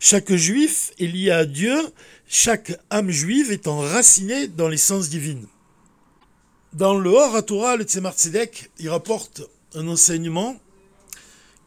Chaque 0.00 0.34
juif 0.34 0.90
est 0.98 1.06
lié 1.06 1.30
à 1.30 1.44
Dieu, 1.44 1.78
chaque 2.26 2.76
âme 2.90 3.12
juive 3.12 3.52
est 3.52 3.68
enracinée 3.68 4.48
dans 4.48 4.68
l'essence 4.68 5.08
divine. 5.08 5.46
Dans 6.72 6.98
le 6.98 7.10
Hor 7.10 7.46
Torah, 7.46 7.76
le 7.76 7.84
Tzemar 7.84 8.14
Tzedek, 8.14 8.72
il 8.80 8.90
rapporte 8.90 9.42
un 9.74 9.88
enseignement 9.88 10.60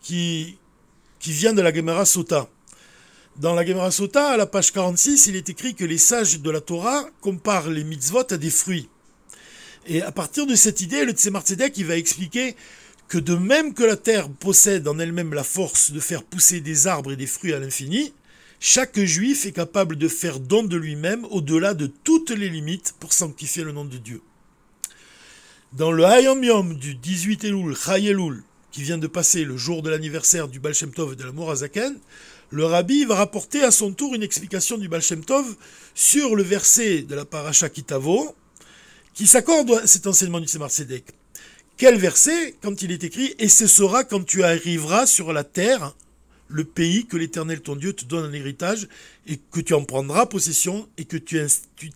qui, 0.02 0.58
vient 1.26 1.54
de 1.54 1.62
la 1.62 1.74
Gemara 1.74 2.06
Sota. 2.06 2.50
Dans 3.38 3.54
la 3.54 3.66
Gemara 3.66 3.92
Sota, 3.92 4.30
à 4.30 4.38
la 4.38 4.46
page 4.46 4.72
46, 4.72 5.28
il 5.28 5.36
est 5.36 5.50
écrit 5.50 5.76
que 5.76 5.86
les 5.86 5.98
sages 5.98 6.40
de 6.40 6.50
la 6.50 6.62
Torah 6.62 7.06
comparent 7.22 7.70
les 7.70 7.84
mitzvot 7.84 8.26
à 8.32 8.38
des 8.38 8.50
fruits. 8.50 8.90
Et 9.88 10.02
à 10.02 10.12
partir 10.12 10.46
de 10.46 10.56
cette 10.56 10.82
idée, 10.82 11.06
le 11.06 11.14
Tzemar 11.14 11.44
Tzedek, 11.44 11.78
va 11.80 11.96
expliquer 11.96 12.56
que 13.08 13.18
de 13.18 13.36
même 13.36 13.74
que 13.74 13.84
la 13.84 13.98
terre 13.98 14.30
possède 14.30 14.88
en 14.88 15.00
elle-même 15.00 15.34
la 15.34 15.44
force 15.44 15.92
de 15.92 16.00
faire 16.00 16.24
pousser 16.24 16.62
des 16.62 16.88
arbres 16.88 17.12
et 17.12 17.16
des 17.16 17.28
fruits 17.28 17.54
à 17.54 17.60
l'infini, 17.60 18.14
chaque 18.60 19.00
juif 19.00 19.46
est 19.46 19.52
capable 19.52 19.96
de 19.96 20.08
faire 20.08 20.40
don 20.40 20.64
de 20.64 20.78
lui-même 20.78 21.26
au-delà 21.26 21.74
de 21.74 21.88
toutes 21.88 22.30
les 22.30 22.48
limites 22.48 22.94
pour 23.00 23.12
sanctifier 23.12 23.64
le 23.64 23.72
nom 23.72 23.86
de 23.86 23.98
Dieu. 23.98 24.22
Dans 25.74 25.94
le 25.94 26.04
Hayom 26.04 26.44
Yom 26.44 26.74
du 26.74 26.96
18 26.96 27.46
Elul, 27.46 27.78
Chayelul, 27.78 28.44
qui 28.74 28.84
vient 28.84 28.98
de 28.98 29.08
passer 29.08 29.46
le 29.46 29.56
jour 29.56 29.82
de 29.82 29.90
l'anniversaire 29.90 30.50
du 30.50 30.60
Baal 30.60 30.74
Shem 30.74 30.92
Tov 30.92 31.14
et 31.14 31.16
de 31.16 31.24
la 31.24 31.32
Morazaken, 31.32 31.98
le 32.50 32.66
rabbi 32.66 33.06
va 33.06 33.16
rapporter 33.16 33.64
à 33.64 33.72
son 33.72 33.94
tour 33.94 34.14
une 34.14 34.22
explication 34.22 34.78
du 34.78 34.90
Baal 34.90 35.02
Shem 35.02 35.24
Tov 35.24 35.56
sur 35.96 36.36
le 36.36 36.44
verset 36.44 37.04
de 37.04 37.16
la 37.16 37.24
Paracha 37.24 37.70
Kitavo, 37.70 38.36
qui 39.14 39.28
s'accorde 39.28 39.72
à 39.72 39.88
cet 39.88 40.08
enseignement 40.08 40.42
du 40.42 40.48
Semar 40.50 40.70
Sedek. 40.70 41.06
Quel 41.78 41.96
verset 41.96 42.54
Quand 42.62 42.82
il 42.82 42.92
est 42.92 43.06
écrit 43.06 43.34
Et 43.40 43.48
ce 43.48 43.66
sera 43.66 44.04
quand 44.04 44.26
tu 44.26 44.44
arriveras 44.44 45.06
sur 45.06 45.32
la 45.32 45.46
terre 45.46 45.96
le 46.52 46.64
pays 46.64 47.06
que 47.06 47.18
l'Éternel 47.18 47.62
ton 47.62 47.76
Dieu 47.76 47.94
te 47.94 48.06
donne 48.06 48.30
en 48.30 48.34
héritage 48.34 48.88
et 49.28 49.40
que 49.52 49.62
tu 49.62 49.74
en 49.74 49.84
prendras 49.84 50.26
possession 50.26 50.88
et 50.98 51.06
que 51.06 51.18
tu 51.18 51.40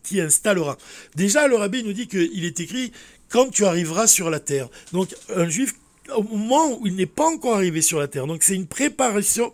t'y 0.04 0.22
installeras. 0.22 0.78
Déjà, 1.16 1.48
le 1.48 1.56
rabbi 1.56 1.84
nous 1.84 1.94
dit 1.94 2.08
qu'il 2.08 2.46
est 2.46 2.60
écrit 2.60 2.92
quand 3.30 3.50
tu 3.50 3.66
arriveras 3.66 4.08
sur 4.08 4.30
la 4.30 4.40
terre. 4.40 4.70
Donc, 4.94 5.16
un 5.36 5.50
juif, 5.50 5.74
au 6.16 6.24
moment 6.24 6.80
où 6.80 6.88
il 6.88 6.96
n'est 6.96 7.06
pas 7.06 7.26
encore 7.26 7.56
arrivé 7.56 7.82
sur 7.82 8.00
la 8.00 8.08
terre. 8.08 8.28
Donc, 8.28 8.44
c'est 8.44 8.56
une 8.56 8.68
préparation, 8.68 9.54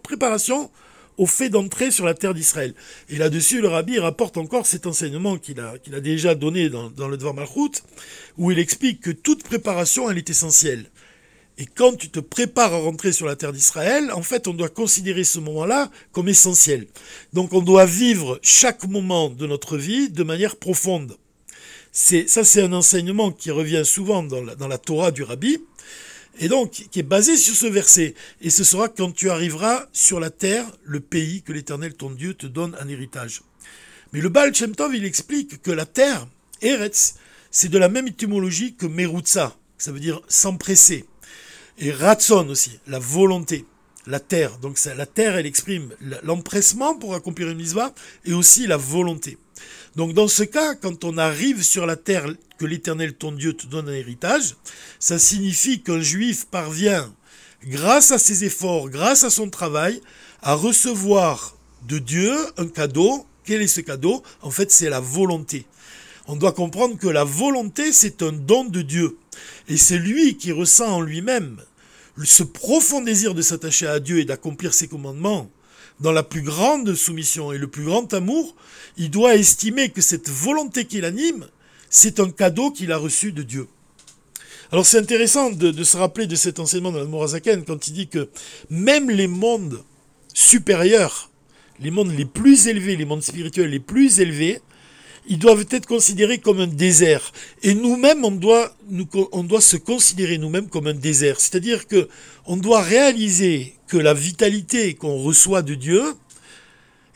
au 1.18 1.26
fait 1.26 1.50
d'entrer 1.50 1.92
sur 1.92 2.06
la 2.06 2.14
terre 2.14 2.34
d'Israël. 2.34 2.74
Et 3.10 3.18
là-dessus, 3.18 3.62
le 3.62 3.68
rabbi 3.68 4.00
rapporte 4.00 4.38
encore 4.38 4.66
cet 4.66 4.88
enseignement 4.88 5.38
qu'il 5.38 5.60
a, 5.60 5.78
qu'il 5.78 5.94
a 5.94 6.00
déjà 6.00 6.36
donné 6.36 6.70
dans, 6.70 6.90
dans 6.90 7.08
le 7.08 7.18
Dvar 7.18 7.34
Malchut, 7.34 7.84
où 8.38 8.52
il 8.52 8.60
explique 8.60 9.02
que 9.02 9.12
toute 9.12 9.44
préparation, 9.44 10.10
elle 10.10 10.18
est 10.18 10.30
essentielle. 10.30 10.86
Et 11.58 11.66
quand 11.66 11.96
tu 11.96 12.10
te 12.10 12.20
prépares 12.20 12.74
à 12.74 12.80
rentrer 12.80 13.12
sur 13.12 13.28
la 13.28 13.36
terre 13.36 13.54
d'Israël, 13.54 14.12
en 14.14 14.24
fait, 14.24 14.48
on 14.48 14.54
doit 14.54 14.70
considérer 14.70 15.24
ce 15.24 15.38
moment-là 15.40 15.92
comme 16.12 16.28
essentiel. 16.28 16.88
Donc, 17.34 17.54
on 17.54 17.62
doit 17.62 17.86
vivre 17.86 18.40
chaque 18.42 18.88
moment 18.88 19.30
de 19.30 19.46
notre 19.46 19.78
vie 19.78 20.10
de 20.10 20.24
manière 20.24 20.56
profonde. 20.56 21.18
C'est, 21.92 22.28
ça, 22.30 22.44
c'est 22.44 22.62
un 22.62 22.74
enseignement 22.74 23.32
qui 23.32 23.52
revient 23.52 23.84
souvent 23.84 24.24
dans 24.24 24.68
la, 24.68 24.78
Torah 24.78 25.12
du 25.12 25.24
Rabbi, 25.24 25.58
et 26.40 26.48
donc 26.48 26.72
qui 26.72 27.00
est 27.00 27.04
basé 27.04 27.36
sur 27.36 27.54
ce 27.54 27.68
verset. 27.68 28.16
Et 28.42 28.50
ce 28.50 28.64
sera 28.64 28.88
quand 28.88 29.12
tu 29.12 29.30
arriveras 29.30 29.88
sur 29.92 30.20
la 30.20 30.30
terre, 30.30 30.66
le 30.84 31.02
pays 31.02 31.42
que 31.42 31.52
l'Éternel 31.52 31.94
ton 31.94 32.12
Dieu 32.12 32.34
te 32.34 32.48
donne 32.48 32.78
en 32.82 32.88
héritage. 32.88 33.42
Mais 34.14 34.22
le 34.22 34.30
Baal 34.30 34.56
Shem 34.56 34.76
Tov, 34.76 34.96
il 34.96 35.06
explique 35.06 35.62
que 35.62 35.72
la 35.72 35.86
terre, 35.86 36.28
Eretz, 36.62 37.16
c'est 37.50 37.70
de 37.70 37.78
la 37.78 37.90
même 37.90 38.08
étymologie 38.08 38.76
que 38.76 38.86
Merutza, 38.86 39.58
ça 39.78 39.92
veut 39.92 40.00
dire 40.00 40.22
s'empresser. 40.30 41.06
Et 41.78 41.92
Ratson 41.92 42.48
aussi, 42.50 42.80
la 42.88 43.00
volonté, 43.00 43.66
la 44.08 44.20
terre. 44.20 44.58
Donc 44.60 44.80
la 44.86 45.06
terre, 45.06 45.36
elle 45.36 45.46
exprime 45.46 45.94
l'empressement 46.24 46.96
pour 46.96 47.16
accomplir 47.16 47.50
une 47.50 47.58
mitzvah 47.58 47.94
et 48.26 48.34
aussi 48.34 48.68
la 48.68 48.78
volonté. 48.78 49.38
Donc 49.96 50.14
dans 50.14 50.28
ce 50.28 50.44
cas, 50.44 50.76
quand 50.76 51.04
on 51.04 51.18
arrive 51.18 51.64
sur 51.64 51.86
la 51.86 51.96
terre 51.96 52.26
que 52.58 52.66
l'Éternel 52.66 53.14
ton 53.14 53.32
Dieu 53.32 53.54
te 53.54 53.68
donne 53.68 53.90
en 53.90 53.94
héritage, 53.94 54.56
ça 55.00 55.20
signifie 55.20 55.82
qu'un 55.82 56.00
juif 56.00 56.46
parvient, 56.46 57.14
grâce 57.66 58.12
à 58.12 58.18
ses 58.18 58.46
efforts, 58.46 58.90
grâce 58.90 59.24
à 59.24 59.30
son 59.30 59.50
travail, 59.50 60.02
à 60.42 60.54
recevoir 60.54 61.58
de 61.88 62.00
Dieu 62.00 62.34
un 62.58 62.68
cadeau. 62.68 63.26
Quel 63.44 63.62
est 63.62 63.68
ce 63.68 63.82
cadeau? 63.82 64.24
En 64.42 64.52
fait, 64.52 64.72
c'est 64.72 64.90
la 64.90 65.00
volonté. 65.00 65.66
On 66.28 66.36
doit 66.36 66.54
comprendre 66.54 66.98
que 66.98 67.08
la 67.08 67.24
volonté, 67.24 67.92
c'est 67.92 68.22
un 68.22 68.32
don 68.32 68.66
de 68.66 68.82
Dieu. 68.82 69.18
Et 69.68 69.78
c'est 69.78 69.98
lui 69.98 70.38
qui 70.38 70.52
ressent 70.52 70.88
en 70.88 71.02
lui-même 71.02 71.58
ce 72.24 72.44
profond 72.44 73.02
désir 73.02 73.34
de 73.34 73.42
s'attacher 73.42 73.88
à 73.88 74.00
Dieu 74.00 74.20
et 74.20 74.26
d'accomplir 74.26 74.74
ses 74.74 74.88
commandements 74.88 75.50
dans 76.02 76.12
la 76.12 76.24
plus 76.24 76.42
grande 76.42 76.94
soumission 76.96 77.52
et 77.52 77.58
le 77.58 77.68
plus 77.68 77.86
grand 77.86 78.14
amour, 78.14 78.56
il 78.98 79.10
doit 79.10 79.36
estimer 79.36 79.90
que 79.90 80.02
cette 80.02 80.30
volonté 80.30 80.86
qui 80.86 81.00
l'anime, 81.00 81.48
c'est 81.90 82.20
un 82.20 82.30
cadeau 82.30 82.72
qu'il 82.72 82.92
a 82.92 82.98
reçu 82.98 83.32
de 83.32 83.44
Dieu. 83.44 83.68
Alors 84.72 84.86
c'est 84.86 84.98
intéressant 84.98 85.52
de, 85.52 85.84
se 85.84 85.98
rappeler 85.98 86.28
de 86.28 86.36
cet 86.36 86.60
enseignement 86.60 86.92
de 86.92 87.00
la 87.00 87.06
Morazaken 87.06 87.66
quand 87.66 87.88
il 87.88 87.94
dit 87.94 88.08
que 88.08 88.30
même 88.70 89.10
les 89.10 89.28
mondes 89.28 89.84
supérieurs, 90.34 91.30
les 91.80 91.92
mondes 91.92 92.16
les 92.16 92.26
plus 92.26 92.68
élevés, 92.68 92.96
les 92.96 93.06
mondes 93.06 93.22
spirituels 93.22 93.70
les 93.70 93.80
plus 93.80 94.20
élevés, 94.20 94.62
ils 95.28 95.40
doivent 95.40 95.66
être 95.70 95.86
considérés 95.86 96.40
comme 96.40 96.60
un 96.60 96.68
désert. 96.68 97.32
Et 97.64 97.74
nous-mêmes, 97.74 98.26
on 98.26 98.32
doit, 98.32 98.76
on 99.32 99.44
doit 99.44 99.62
se 99.62 99.78
considérer 99.78 100.38
nous-mêmes 100.38 100.68
comme 100.68 100.88
un 100.88 100.94
désert. 100.94 101.40
C'est-à-dire 101.40 101.88
que 101.88 102.08
on 102.46 102.58
doit 102.58 102.82
réaliser 102.82 103.76
que 103.88 103.98
la 103.98 104.14
vitalité 104.14 104.96
qu'on 104.96 105.18
reçoit 105.18 105.62
de 105.62 105.76
Dieu, 105.76 106.02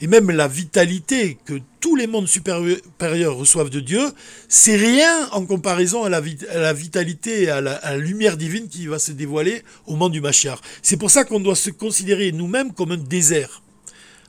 et 0.02 0.08
même 0.08 0.30
la 0.30 0.48
vitalité 0.48 1.38
que 1.46 1.54
tous 1.80 1.96
les 1.96 2.08
mondes 2.08 2.28
supérieurs 2.28 3.38
reçoivent 3.38 3.70
de 3.70 3.80
Dieu, 3.80 4.02
c'est 4.50 4.76
rien 4.76 5.30
en 5.32 5.46
comparaison 5.46 6.04
à 6.04 6.10
la, 6.10 6.74
vitalité 6.74 7.44
et 7.44 7.50
à 7.50 7.62
la, 7.62 7.98
lumière 7.98 8.36
divine 8.36 8.68
qui 8.68 8.88
va 8.88 9.00
se 9.00 9.14
dévoiler 9.14 9.64
au 9.86 9.92
moment 9.92 10.10
du 10.10 10.20
Machiar. 10.20 10.62
C'est 10.82 10.98
pour 10.98 11.12
ça 11.12 11.24
qu'on 11.24 11.40
doit 11.40 11.56
se 11.56 11.70
considérer 11.70 12.32
nous-mêmes 12.32 12.74
comme 12.74 12.92
un 12.92 12.98
désert. 12.98 13.62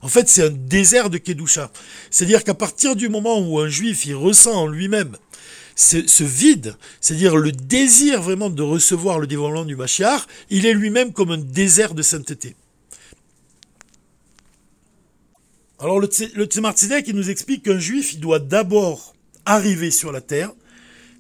En 0.03 0.09
fait, 0.09 0.29
c'est 0.29 0.45
un 0.45 0.51
désert 0.51 1.11
de 1.11 1.19
Kedusha. 1.19 1.71
C'est-à-dire 2.11 2.45
qu'à 2.45 2.55
partir 2.55 2.97
du 2.97 3.09
moment 3.09 3.41
où 3.41 3.59
un 3.59 3.69
juif 3.69 4.07
ressent 4.15 4.55
en 4.55 4.67
lui-même 4.67 5.17
ce, 5.77 6.25
vide, 6.25 6.75
c'est-à-dire 7.01 7.37
le 7.37 7.53
désir 7.53 8.23
vraiment 8.23 8.49
de 8.49 8.63
recevoir 8.63 9.19
le 9.19 9.27
dévoilement 9.27 9.65
du 9.65 9.77
Mashiach, 9.77 10.23
il 10.49 10.65
est 10.65 10.73
lui-même 10.73 11.13
comme 11.13 11.31
un 11.31 11.39
désert 11.39 11.95
de 11.95 12.03
sainteté. 12.03 12.57
Alors 15.79 16.01
le, 16.01 16.09
il 17.07 17.15
nous 17.15 17.31
explique 17.31 17.65
qu'un 17.65 17.79
juif, 17.79 18.19
doit 18.19 18.39
d'abord 18.39 19.15
arriver 19.45 19.91
sur 19.91 20.13
la 20.13 20.23
terre, 20.23 20.51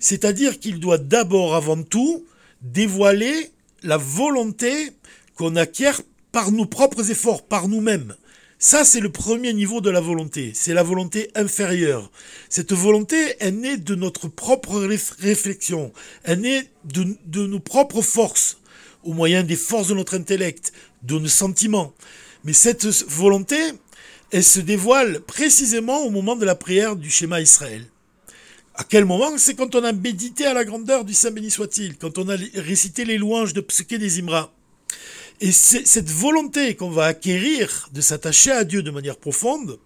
c'est-à-dire 0.00 0.58
qu'il 0.58 0.80
doit 0.80 0.98
d'abord, 0.98 1.54
avant 1.54 1.82
tout, 1.82 2.24
dévoiler 2.62 3.50
la 3.82 3.98
volonté 3.98 4.90
qu'on 5.34 5.56
acquiert 5.56 6.00
par 6.32 6.50
nos 6.50 6.66
propres 6.66 7.10
efforts, 7.10 7.46
par 7.46 7.68
nous-mêmes. 7.68 8.14
Ça, 8.58 8.86
c'est 8.86 9.00
le 9.00 9.12
premier 9.12 9.52
niveau 9.52 9.82
de 9.82 9.90
la 9.90 10.00
volonté. 10.00 10.52
C'est 10.54 10.72
la 10.72 10.82
volonté 10.82 11.30
inférieure. 11.34 12.10
Cette 12.48 12.72
volonté, 12.72 13.34
elle 13.38 13.60
naît 13.60 13.76
de 13.76 13.94
notre 13.94 14.28
propre 14.28 14.78
réflexion. 15.18 15.92
Elle 16.24 16.40
naît 16.40 16.70
de, 16.84 17.46
nos 17.46 17.60
propres 17.60 18.00
forces, 18.00 18.58
au 19.04 19.12
moyen 19.12 19.42
des 19.42 19.56
forces 19.56 19.88
de 19.88 19.94
notre 19.94 20.16
intellect, 20.16 20.72
de 21.02 21.18
nos 21.18 21.28
sentiments. 21.28 21.92
Mais 22.44 22.54
cette 22.54 22.86
volonté, 22.86 23.58
elle 24.30 24.44
se 24.44 24.60
dévoile 24.60 25.20
précisément 25.20 26.00
au 26.00 26.10
moment 26.10 26.34
de 26.34 26.46
la 26.46 26.54
prière 26.54 26.96
du 26.96 27.10
schéma 27.10 27.42
Israël. 27.42 27.84
À 28.74 28.84
quel 28.84 29.04
moment? 29.04 29.36
C'est 29.36 29.54
quand 29.54 29.74
on 29.74 29.84
a 29.84 29.92
médité 29.92 30.46
à 30.46 30.54
la 30.54 30.64
grandeur 30.64 31.04
du 31.04 31.12
Saint 31.12 31.30
béni 31.30 31.50
soit-il, 31.50 31.98
quand 31.98 32.16
on 32.16 32.28
a 32.30 32.36
récité 32.54 33.04
les 33.04 33.18
louanges 33.18 33.52
de 33.52 33.60
Psuké 33.60 33.98
des 33.98 34.18
Imra. 34.18 34.50
Et 35.40 35.52
cette 35.52 36.10
volonté 36.10 36.76
qu'on 36.76 36.90
va 36.90 37.04
acquérir 37.04 37.90
de 37.92 38.00
s'attacher 38.00 38.52
à 38.52 38.64
Dieu 38.64 38.82
de 38.82 38.90
manière 38.90 39.16
profonde, 39.16 39.78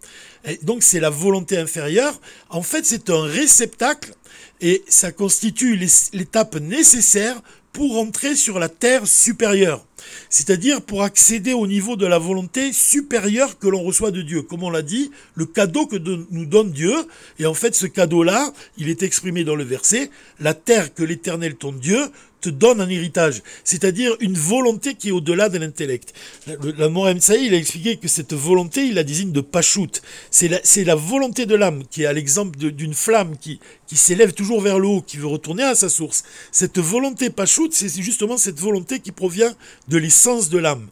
donc 0.62 0.84
c'est 0.84 1.00
la 1.00 1.10
volonté 1.10 1.58
inférieure, 1.58 2.20
en 2.50 2.62
fait 2.62 2.86
c'est 2.86 3.10
un 3.10 3.24
réceptacle 3.24 4.14
et 4.60 4.84
ça 4.88 5.10
constitue 5.10 5.76
l'étape 6.12 6.54
nécessaire 6.56 7.42
pour 7.72 7.98
entrer 7.98 8.36
sur 8.36 8.58
la 8.58 8.68
terre 8.68 9.06
supérieure. 9.06 9.84
c'est-à-dire 10.28 10.82
pour 10.82 11.02
accéder 11.02 11.52
au 11.52 11.66
niveau 11.66 11.96
de 11.96 12.06
la 12.06 12.18
volonté 12.18 12.72
supérieure 12.72 13.58
que 13.58 13.68
l'on 13.68 13.82
reçoit 13.82 14.10
de 14.10 14.22
Dieu. 14.22 14.42
Comme 14.42 14.62
on 14.62 14.70
l'a 14.70 14.82
dit, 14.82 15.10
le 15.34 15.46
cadeau 15.46 15.86
que 15.86 15.96
nous 15.96 16.46
donne 16.46 16.70
Dieu, 16.70 16.94
et 17.38 17.46
en 17.46 17.54
fait 17.54 17.74
ce 17.74 17.86
cadeau-là, 17.86 18.52
il 18.78 18.88
est 18.88 19.02
exprimé 19.02 19.44
dans 19.44 19.56
le 19.56 19.64
verset, 19.64 20.10
la 20.38 20.54
terre 20.54 20.94
que 20.94 21.02
l'Éternel 21.02 21.56
ton 21.56 21.72
Dieu 21.72 22.00
te 22.40 22.48
donne 22.48 22.80
un 22.80 22.88
héritage, 22.88 23.42
c'est-à-dire 23.64 24.16
une 24.20 24.36
volonté 24.36 24.94
qui 24.94 25.08
est 25.08 25.12
au-delà 25.12 25.48
de 25.48 25.58
l'intellect. 25.58 26.14
La 26.46 26.88
Saï, 27.20 27.46
il 27.46 27.54
a 27.54 27.56
expliqué 27.56 27.96
que 27.96 28.08
cette 28.08 28.32
volonté, 28.32 28.86
il 28.86 28.94
la 28.94 29.04
désigne 29.04 29.32
de 29.32 29.40
pachout. 29.40 30.00
C'est 30.30 30.48
la, 30.48 30.60
la, 30.84 30.94
volonté 30.94 31.46
de 31.46 31.54
l'âme 31.54 31.82
qui 31.90 32.02
est 32.02 32.06
à 32.06 32.12
l'exemple 32.12 32.58
d'une 32.58 32.94
flamme 32.94 33.36
qui, 33.38 33.60
qui 33.86 33.96
s'élève 33.96 34.32
toujours 34.32 34.60
vers 34.60 34.78
le 34.78 34.88
haut, 34.88 35.02
qui 35.02 35.16
veut 35.16 35.26
retourner 35.26 35.62
à 35.62 35.74
sa 35.74 35.88
source. 35.88 36.24
Cette 36.52 36.78
volonté 36.78 37.30
pachout, 37.30 37.70
c'est 37.72 37.88
justement 38.00 38.36
cette 38.36 38.58
volonté 38.58 39.00
qui 39.00 39.12
provient 39.12 39.52
de 39.88 39.98
l'essence 39.98 40.48
de 40.48 40.58
l'âme. 40.58 40.88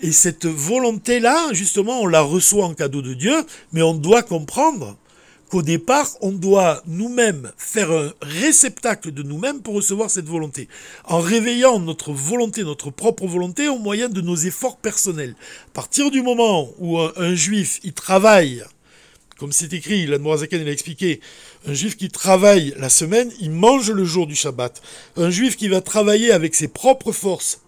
Et 0.00 0.12
cette 0.12 0.46
volonté-là, 0.46 1.52
justement, 1.52 2.00
on 2.00 2.06
la 2.06 2.20
reçoit 2.20 2.64
en 2.64 2.74
cadeau 2.74 3.02
de 3.02 3.14
Dieu, 3.14 3.34
mais 3.72 3.82
on 3.82 3.94
doit 3.94 4.22
comprendre 4.22 4.96
qu'au 5.52 5.60
départ, 5.60 6.08
on 6.22 6.32
doit 6.32 6.82
nous-mêmes 6.86 7.52
faire 7.58 7.90
un 7.92 8.10
réceptacle 8.22 9.12
de 9.12 9.22
nous-mêmes 9.22 9.60
pour 9.60 9.74
recevoir 9.74 10.08
cette 10.08 10.24
volonté, 10.24 10.66
en 11.04 11.20
réveillant 11.20 11.78
notre 11.78 12.10
volonté, 12.10 12.64
notre 12.64 12.88
propre 12.88 13.26
volonté, 13.26 13.68
au 13.68 13.76
moyen 13.76 14.08
de 14.08 14.22
nos 14.22 14.34
efforts 14.34 14.78
personnels. 14.78 15.36
À 15.66 15.72
partir 15.74 16.10
du 16.10 16.22
moment 16.22 16.70
où 16.78 16.98
un, 16.98 17.34
juif, 17.34 17.80
il 17.84 17.92
travaille, 17.92 18.64
comme 19.36 19.52
c'est 19.52 19.74
écrit, 19.74 20.06
l'Admorazaken 20.06 20.64
l'a 20.64 20.72
expliqué, 20.72 21.20
un 21.66 21.74
juif 21.74 21.98
qui 21.98 22.08
travaille 22.08 22.74
la 22.78 22.88
semaine, 22.88 23.30
il 23.38 23.50
mange 23.50 23.90
le 23.90 24.06
jour 24.06 24.26
du 24.26 24.34
Shabbat. 24.34 24.80
Un 25.18 25.28
juif 25.28 25.58
qui 25.58 25.68
va 25.68 25.82
travailler 25.82 26.32
avec 26.32 26.54
ses 26.54 26.68
propres 26.68 27.12
forces 27.12 27.60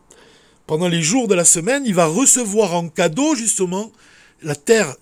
pendant 0.66 0.88
les 0.88 1.02
jours 1.02 1.28
de 1.28 1.34
la 1.34 1.44
semaine, 1.44 1.82
il 1.84 1.94
va 1.94 2.06
recevoir 2.06 2.72
en 2.72 2.88
cadeau 2.88 3.34
justement 3.34 3.92
la 4.42 4.54
terre 4.54 4.96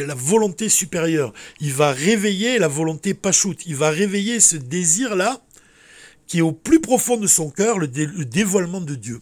est 0.00 0.06
la 0.06 0.14
volonté 0.14 0.68
supérieure. 0.68 1.32
Il 1.60 1.72
va 1.72 1.92
réveiller 1.92 2.58
la 2.58 2.68
volonté 2.68 3.14
pachoute. 3.14 3.66
Il 3.66 3.76
va 3.76 3.90
réveiller 3.90 4.40
ce 4.40 4.56
désir-là 4.56 5.42
qui 6.26 6.38
est 6.38 6.42
au 6.42 6.52
plus 6.52 6.80
profond 6.80 7.16
de 7.16 7.26
son 7.26 7.50
cœur, 7.50 7.78
le, 7.78 7.86
dévoilement 7.86 8.80
de 8.80 8.94
Dieu. 8.94 9.20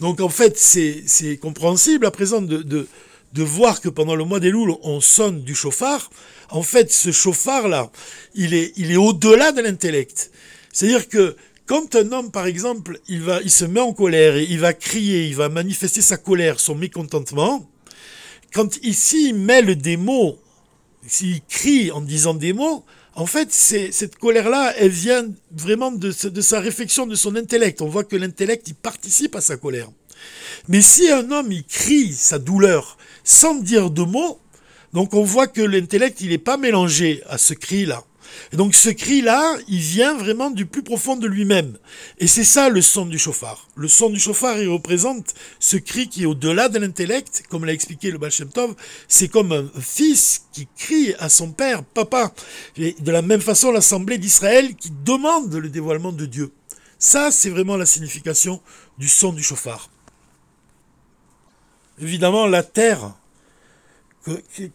Donc 0.00 0.20
en 0.20 0.28
fait, 0.28 0.58
c'est 0.58 1.36
compréhensible 1.38 2.06
à 2.06 2.10
présent 2.10 2.42
de, 2.42 2.62
de, 2.62 3.42
voir 3.42 3.80
que 3.80 3.88
pendant 3.88 4.16
le 4.16 4.24
mois 4.24 4.40
des 4.40 4.50
loups, 4.50 4.78
on 4.82 5.00
sonne 5.00 5.42
du 5.42 5.54
chauffard. 5.54 6.10
En 6.50 6.62
fait, 6.62 6.92
ce 6.92 7.12
chauffard-là, 7.12 7.90
il 8.34 8.54
est, 8.54 8.72
il 8.76 8.90
est 8.90 8.96
au-delà 8.96 9.52
de 9.52 9.60
l'intellect. 9.60 10.30
C'est-à-dire 10.72 11.08
que 11.08 11.36
quand 11.66 11.94
un 11.94 12.12
homme, 12.12 12.30
par 12.30 12.46
exemple, 12.46 13.00
il, 13.08 13.22
va, 13.22 13.40
il 13.42 13.50
se 13.50 13.64
met 13.64 13.80
en 13.80 13.92
colère 13.92 14.36
et 14.36 14.44
il 14.44 14.58
va 14.58 14.72
crier, 14.72 15.26
il 15.26 15.36
va 15.36 15.48
manifester 15.48 16.02
sa 16.02 16.16
colère, 16.16 16.60
son 16.60 16.74
mécontentement, 16.74 17.68
quand 18.54 18.78
ici 18.82 19.30
il 19.30 19.34
mêle 19.34 19.76
des 19.76 19.96
mots, 19.96 20.38
s'il 21.06 21.42
crie 21.42 21.90
en 21.90 22.00
disant 22.00 22.34
des 22.34 22.52
mots, 22.52 22.84
en 23.16 23.26
fait, 23.26 23.52
cette 23.52 24.16
colère-là, 24.16 24.72
elle 24.78 24.90
vient 24.90 25.26
vraiment 25.52 25.92
de, 25.92 26.12
de, 26.28 26.40
sa 26.40 26.60
réflexion, 26.60 27.06
de 27.06 27.14
son 27.14 27.36
intellect. 27.36 27.82
On 27.82 27.88
voit 27.88 28.04
que 28.04 28.16
l'intellect, 28.16 28.66
il 28.68 28.74
participe 28.74 29.36
à 29.36 29.40
sa 29.40 29.56
colère. 29.56 29.88
Mais 30.68 30.80
si 30.80 31.10
un 31.10 31.30
homme, 31.30 31.52
il 31.52 31.64
crie 31.64 32.12
sa 32.12 32.38
douleur 32.38 32.96
sans 33.24 33.54
dire 33.56 33.90
de 33.90 34.02
mots, 34.02 34.40
donc 34.92 35.14
on 35.14 35.24
voit 35.24 35.46
que 35.48 35.60
l'intellect, 35.60 36.20
il 36.20 36.30
n'est 36.30 36.38
pas 36.38 36.56
mélangé 36.56 37.22
à 37.28 37.38
ce 37.38 37.54
cri-là. 37.54 38.04
Donc 38.52 38.74
ce 38.74 38.88
cri-là, 38.90 39.56
il 39.68 39.78
vient 39.78 40.14
vraiment 40.14 40.50
du 40.50 40.66
plus 40.66 40.82
profond 40.82 41.16
de 41.16 41.26
lui-même. 41.26 41.76
Et 42.18 42.26
c'est 42.26 42.44
ça 42.44 42.68
le 42.68 42.82
son 42.82 43.06
du 43.06 43.18
chauffard. 43.18 43.68
Le 43.76 43.88
son 43.88 44.10
du 44.10 44.18
chauffard, 44.18 44.58
il 44.58 44.68
représente 44.68 45.34
ce 45.58 45.76
cri 45.76 46.08
qui 46.08 46.22
est 46.22 46.26
au-delà 46.26 46.68
de 46.68 46.78
l'intellect, 46.78 47.44
comme 47.48 47.64
l'a 47.64 47.72
expliqué 47.72 48.10
le 48.10 48.18
Baal 48.18 48.32
Tov. 48.52 48.74
C'est 49.08 49.28
comme 49.28 49.52
un 49.52 49.80
fils 49.80 50.44
qui 50.52 50.68
crie 50.76 51.14
à 51.18 51.28
son 51.28 51.52
père, 51.52 51.84
papa. 51.84 52.32
Et 52.76 52.94
de 52.98 53.12
la 53.12 53.22
même 53.22 53.40
façon, 53.40 53.72
l'Assemblée 53.72 54.18
d'Israël 54.18 54.74
qui 54.74 54.90
demande 55.04 55.54
le 55.54 55.68
dévoilement 55.68 56.12
de 56.12 56.26
Dieu. 56.26 56.52
Ça, 56.98 57.30
c'est 57.30 57.50
vraiment 57.50 57.76
la 57.76 57.86
signification 57.86 58.60
du 58.98 59.08
son 59.08 59.32
du 59.32 59.42
chauffard. 59.42 59.90
Évidemment, 62.00 62.46
la 62.46 62.62
terre, 62.62 63.14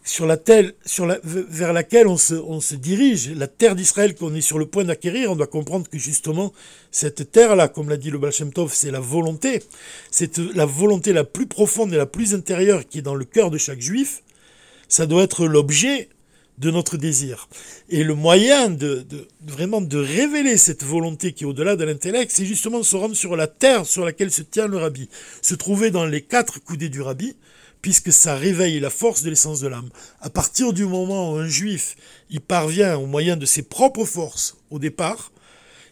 sur 0.03 0.25
la 0.25 0.37
telle, 0.37 0.73
sur 0.85 1.05
la, 1.05 1.19
vers 1.23 1.73
laquelle 1.73 2.07
on 2.07 2.17
se, 2.17 2.35
on 2.35 2.61
se 2.61 2.75
dirige, 2.75 3.31
la 3.31 3.47
terre 3.47 3.75
d'Israël 3.75 4.15
qu'on 4.15 4.33
est 4.35 4.41
sur 4.41 4.59
le 4.59 4.65
point 4.65 4.83
d'acquérir, 4.83 5.31
on 5.31 5.35
doit 5.35 5.47
comprendre 5.47 5.87
que 5.89 5.97
justement, 5.97 6.53
cette 6.91 7.31
terre-là, 7.31 7.67
comme 7.67 7.89
l'a 7.89 7.97
dit 7.97 8.11
le 8.11 8.17
Baal 8.17 8.31
c'est 8.69 8.91
la 8.91 8.99
volonté. 8.99 9.63
C'est 10.11 10.37
la 10.37 10.65
volonté 10.65 11.13
la 11.13 11.23
plus 11.23 11.47
profonde 11.47 11.93
et 11.93 11.97
la 11.97 12.05
plus 12.05 12.33
intérieure 12.33 12.87
qui 12.87 12.99
est 12.99 13.03
dans 13.03 13.15
le 13.15 13.25
cœur 13.25 13.49
de 13.49 13.57
chaque 13.57 13.81
juif. 13.81 14.23
Ça 14.87 15.05
doit 15.05 15.23
être 15.23 15.45
l'objet 15.45 16.09
de 16.59 16.71
notre 16.71 16.97
désir. 16.97 17.47
Et 17.89 18.03
le 18.03 18.13
moyen 18.13 18.69
de, 18.69 19.05
de, 19.09 19.27
vraiment 19.47 19.81
de 19.81 19.97
révéler 19.97 20.57
cette 20.57 20.83
volonté 20.83 21.31
qui 21.31 21.45
est 21.45 21.47
au-delà 21.47 21.75
de 21.75 21.85
l'intellect, 21.85 22.31
c'est 22.33 22.45
justement 22.45 22.83
se 22.83 22.97
rendre 22.97 23.15
sur 23.15 23.35
la 23.35 23.47
terre 23.47 23.85
sur 23.85 24.03
laquelle 24.03 24.29
se 24.29 24.41
tient 24.41 24.67
le 24.67 24.77
rabbi, 24.77 25.09
se 25.41 25.55
trouver 25.55 25.89
dans 25.89 26.05
les 26.05 26.21
quatre 26.21 26.61
coudées 26.61 26.89
du 26.89 27.01
rabbi, 27.01 27.35
puisque 27.81 28.11
ça 28.11 28.35
réveille 28.35 28.79
la 28.79 28.89
force 28.89 29.23
de 29.23 29.29
l'essence 29.29 29.61
de 29.61 29.67
l'âme. 29.67 29.89
À 30.21 30.29
partir 30.29 30.73
du 30.73 30.85
moment 30.85 31.33
où 31.33 31.37
un 31.37 31.47
juif 31.47 31.95
il 32.29 32.41
parvient 32.41 32.97
au 32.97 33.05
moyen 33.05 33.37
de 33.37 33.45
ses 33.45 33.63
propres 33.63 34.05
forces 34.05 34.57
au 34.69 34.79
départ, 34.79 35.31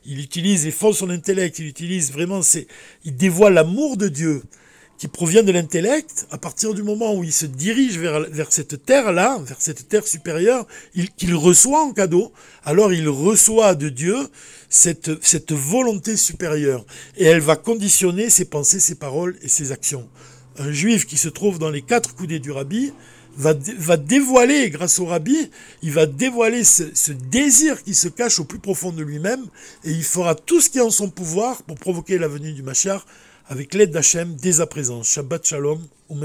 il 0.05 0.19
utilise 0.19 0.65
les 0.65 0.71
forces 0.71 0.97
de 0.97 0.99
son 0.99 1.09
intellect, 1.09 1.59
il 1.59 1.67
utilise 1.67 2.11
vraiment 2.11 2.41
ses, 2.41 2.67
il 3.03 3.15
dévoile 3.15 3.53
l'amour 3.53 3.97
de 3.97 4.07
Dieu 4.07 4.43
qui 4.97 5.07
provient 5.07 5.43
de 5.43 5.51
l'intellect, 5.51 6.27
à 6.31 6.37
partir 6.37 6.73
du 6.73 6.81
moment 6.81 7.13
où 7.13 7.23
il 7.23 7.31
se 7.31 7.45
dirige 7.45 7.99
vers, 7.99 8.51
cette 8.51 8.83
terre-là, 8.83 9.37
vers 9.43 9.57
cette 9.59 9.87
terre 9.87 10.07
supérieure, 10.07 10.65
qu'il 11.17 11.35
reçoit 11.35 11.83
en 11.83 11.93
cadeau, 11.93 12.33
alors 12.65 12.91
il 12.91 13.07
reçoit 13.07 13.75
de 13.75 13.89
Dieu 13.89 14.15
cette, 14.69 15.51
volonté 15.51 16.17
supérieure. 16.17 16.83
Et 17.15 17.25
elle 17.25 17.41
va 17.41 17.55
conditionner 17.55 18.31
ses 18.31 18.45
pensées, 18.45 18.79
ses 18.79 18.95
paroles 18.95 19.37
et 19.43 19.47
ses 19.47 19.71
actions 19.71 20.09
juif 20.69 21.05
qui 21.05 21.17
se 21.17 21.29
trouve 21.29 21.59
dans 21.59 21.69
les 21.69 21.81
quatre 21.81 22.15
coudées 22.15 22.39
du 22.39 22.51
rabbi 22.51 22.91
va, 23.37 23.97
dévoiler, 23.97 24.69
grâce 24.69 24.99
au 24.99 25.05
rabbi, 25.05 25.49
il 25.83 25.91
va 25.91 26.05
dévoiler 26.05 26.63
ce, 26.63 27.11
désir 27.11 27.83
qui 27.83 27.93
se 27.93 28.07
cache 28.07 28.39
au 28.39 28.45
plus 28.45 28.59
profond 28.59 28.91
de 28.91 29.03
lui-même 29.03 29.45
et 29.83 29.91
il 29.91 30.03
fera 30.03 30.35
tout 30.35 30.59
ce 30.59 30.69
qui 30.69 30.79
est 30.79 30.81
en 30.81 30.89
son 30.89 31.09
pouvoir 31.09 31.61
pour 31.63 31.77
provoquer 31.77 32.17
la 32.17 32.27
venue 32.27 32.53
du 32.53 32.63
Machar 32.63 33.05
avec 33.47 33.73
l'aide 33.73 33.91
d'Hachem 33.91 34.35
dès 34.35 34.59
à 34.59 34.65
présent. 34.65 35.03
Shabbat 35.03 35.45
Shalom 35.45 35.81
ou. 36.09 36.15